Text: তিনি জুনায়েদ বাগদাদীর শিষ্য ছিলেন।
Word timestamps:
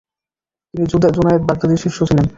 তিনি 0.73 0.85
জুনায়েদ 1.15 1.43
বাগদাদীর 1.47 1.81
শিষ্য 1.83 1.99
ছিলেন। 2.09 2.25